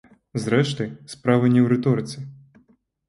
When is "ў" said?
1.65-1.67